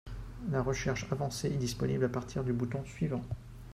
La 0.49 0.63
recherche 0.63 1.05
avancée 1.11 1.49
est 1.53 1.57
disponible 1.57 2.05
à 2.05 2.09
partir 2.09 2.43
du 2.43 2.53
bouton 2.53 2.83
suivant 2.85 3.21